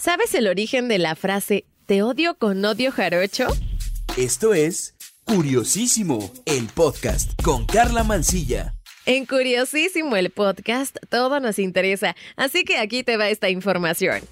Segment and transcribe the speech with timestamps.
[0.00, 3.48] ¿Sabes el origen de la frase te odio con odio jarocho?
[4.16, 8.72] Esto es Curiosísimo, el podcast con Carla Mancilla.
[9.04, 14.22] En Curiosísimo el podcast todo nos interesa, así que aquí te va esta información.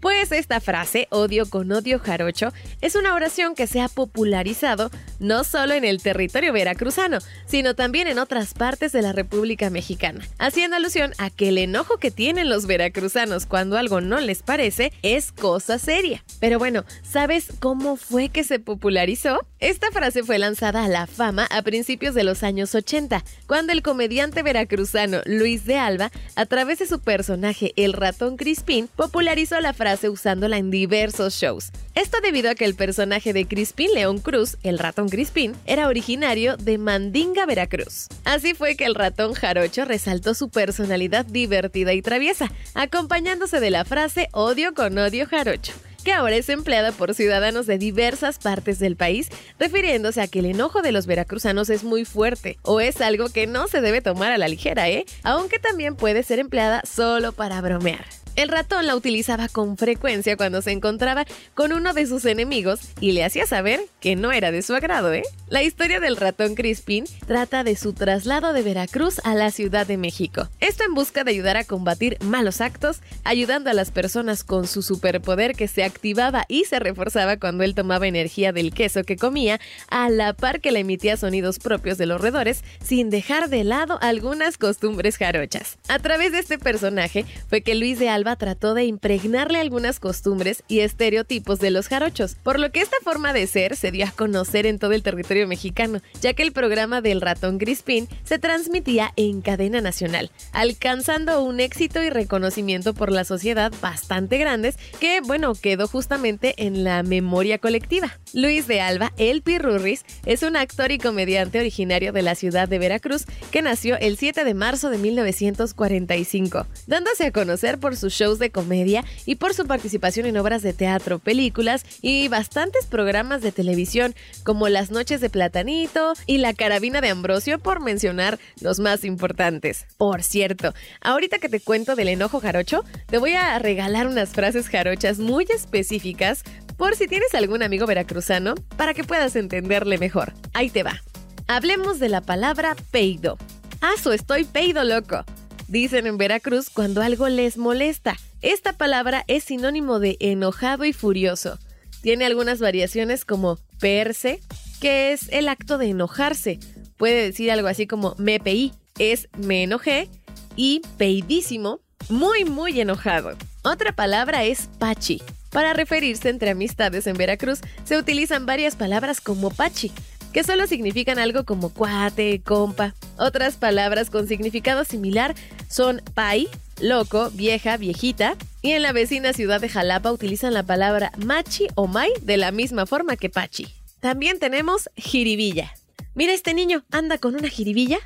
[0.00, 5.44] Pues esta frase, odio con odio jarocho, es una oración que se ha popularizado no
[5.44, 10.76] solo en el territorio veracruzano, sino también en otras partes de la República Mexicana, haciendo
[10.76, 15.30] alusión a que el enojo que tienen los veracruzanos cuando algo no les parece es
[15.30, 16.24] cosa seria.
[16.40, 19.46] Pero bueno, ¿sabes cómo fue que se popularizó?
[19.58, 23.82] Esta frase fue lanzada a la fama a principios de los años 80, cuando el
[23.82, 29.74] comediante veracruzano Luis de Alba, a través de su personaje El ratón Crispín, popularizó la
[29.74, 31.72] frase usándola en diversos shows.
[31.94, 36.56] Esto debido a que el personaje de Crispín León Cruz, el ratón Crispín, era originario
[36.56, 38.08] de Mandinga, Veracruz.
[38.24, 43.84] Así fue que el ratón jarocho resaltó su personalidad divertida y traviesa, acompañándose de la
[43.84, 48.96] frase odio con odio jarocho que ahora es empleada por ciudadanos de diversas partes del
[48.96, 53.28] país, refiriéndose a que el enojo de los veracruzanos es muy fuerte o es algo
[53.28, 55.04] que no se debe tomar a la ligera, ¿eh?
[55.22, 58.19] Aunque también puede ser empleada solo para bromear.
[58.40, 63.12] El ratón la utilizaba con frecuencia cuando se encontraba con uno de sus enemigos y
[63.12, 65.24] le hacía saber que no era de su agrado, ¿eh?
[65.50, 69.98] La historia del ratón Crispín trata de su traslado de Veracruz a la Ciudad de
[69.98, 70.48] México.
[70.58, 74.80] Esto en busca de ayudar a combatir malos actos, ayudando a las personas con su
[74.80, 79.60] superpoder que se activaba y se reforzaba cuando él tomaba energía del queso que comía,
[79.90, 83.98] a la par que le emitía sonidos propios de los roedores, sin dejar de lado
[84.00, 85.76] algunas costumbres jarochas.
[85.88, 90.62] A través de este personaje fue que Luis de Alba trató de impregnarle algunas costumbres
[90.68, 94.10] y estereotipos de los jarochos, por lo que esta forma de ser se dio a
[94.10, 99.12] conocer en todo el territorio mexicano, ya que el programa del ratón Crispín se transmitía
[99.16, 105.54] en cadena nacional, alcanzando un éxito y reconocimiento por la sociedad bastante grandes que, bueno,
[105.54, 108.19] quedó justamente en la memoria colectiva.
[108.32, 112.78] Luis de Alba, El Pirurris, es un actor y comediante originario de la ciudad de
[112.78, 118.38] Veracruz que nació el 7 de marzo de 1945, dándose a conocer por sus shows
[118.38, 123.50] de comedia y por su participación en obras de teatro, películas y bastantes programas de
[123.50, 124.14] televisión
[124.44, 129.86] como Las Noches de Platanito y La Carabina de Ambrosio por mencionar los más importantes.
[129.96, 134.68] Por cierto, ahorita que te cuento del enojo jarocho, te voy a regalar unas frases
[134.68, 136.44] jarochas muy específicas
[136.80, 140.32] por si tienes algún amigo veracruzano para que puedas entenderle mejor.
[140.54, 141.02] Ahí te va.
[141.46, 143.36] Hablemos de la palabra peido.
[143.82, 145.24] Aso, estoy peido loco
[145.70, 148.16] dicen en Veracruz cuando algo les molesta.
[148.40, 151.58] Esta palabra es sinónimo de enojado y furioso.
[152.02, 154.40] Tiene algunas variaciones como perse,
[154.80, 156.58] que es el acto de enojarse.
[156.96, 160.08] Puede decir algo así como me peí, es me enojé,
[160.56, 163.36] y peidísimo, muy muy enojado.
[163.62, 165.22] Otra palabra es pachi.
[165.50, 169.90] Para referirse entre amistades en Veracruz se utilizan varias palabras como pachi,
[170.32, 172.94] que solo significan algo como cuate, compa.
[173.18, 175.34] Otras palabras con significado similar
[175.68, 176.48] son pai,
[176.80, 181.86] loco, vieja, viejita, y en la vecina ciudad de Jalapa utilizan la palabra machi o
[181.86, 183.74] mai de la misma forma que pachi.
[184.00, 185.72] También tenemos jiribilla.
[186.14, 187.98] Mira, este niño anda con una jiribilla.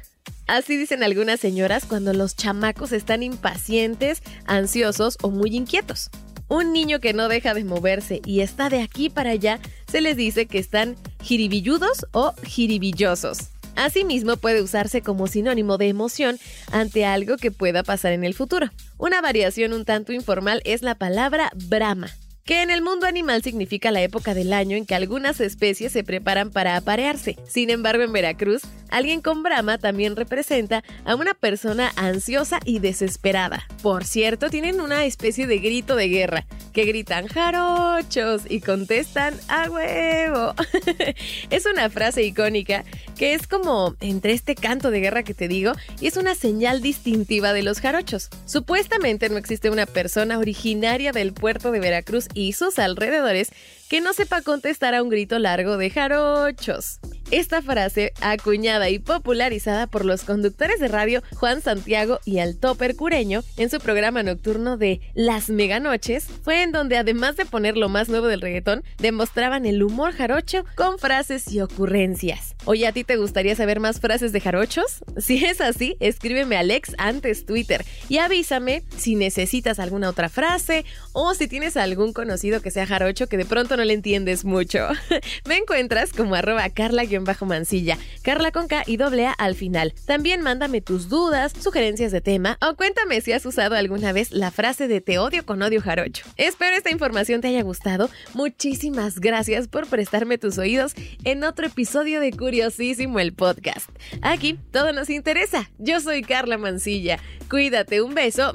[0.46, 6.10] Así dicen algunas señoras cuando los chamacos están impacientes, ansiosos o muy inquietos.
[6.54, 9.58] Un niño que no deja de moverse y está de aquí para allá,
[9.90, 13.48] se les dice que están jiribilludos o jiribillosos.
[13.74, 16.38] Asimismo puede usarse como sinónimo de emoción
[16.70, 18.70] ante algo que pueda pasar en el futuro.
[18.98, 22.08] Una variación un tanto informal es la palabra brama,
[22.44, 26.04] que en el mundo animal significa la época del año en que algunas especies se
[26.04, 27.36] preparan para aparearse.
[27.48, 28.62] Sin embargo, en Veracruz,
[28.94, 33.66] alguien con brama también representa a una persona ansiosa y desesperada.
[33.82, 39.68] Por cierto, tienen una especie de grito de guerra, que gritan jarochos y contestan a
[39.68, 40.54] huevo.
[41.50, 42.84] es una frase icónica
[43.18, 46.80] que es como entre este canto de guerra que te digo y es una señal
[46.80, 48.30] distintiva de los jarochos.
[48.44, 53.50] Supuestamente no existe una persona originaria del puerto de Veracruz y sus alrededores
[53.88, 57.00] que no sepa contestar a un grito largo de jarochos.
[57.30, 62.96] Esta frase, acuñada y popularizada por los conductores de radio Juan Santiago y el topper
[62.96, 67.88] cureño en su programa nocturno de Las Meganoches, fue en donde además de poner lo
[67.88, 72.54] más nuevo del reggaetón, demostraban el humor jarocho con frases y ocurrencias.
[72.66, 75.04] Oye, ¿a ti te gustaría saber más frases de jarochos?
[75.24, 80.84] Si es así, escríbeme a Alex antes Twitter y avísame si necesitas alguna otra frase
[81.12, 84.88] o si tienes algún conocido que sea jarocho que de pronto no le entiendes mucho.
[85.48, 89.94] Me encuentras como arroba carla Carla-Mancilla, Carla con K y doble A al final.
[90.06, 94.50] También mándame tus dudas, sugerencias de tema o cuéntame si has usado alguna vez la
[94.50, 96.24] frase de te odio con odio jarocho.
[96.36, 98.10] Espero esta información te haya gustado.
[98.32, 100.94] Muchísimas gracias por prestarme tus oídos
[101.24, 103.88] en otro episodio de Curiosísimo el podcast.
[104.22, 105.70] Aquí todo nos interesa.
[105.78, 107.18] Yo soy Carla Mancilla.
[107.48, 108.52] Cuídate, un beso.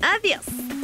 [0.00, 0.75] Adiós.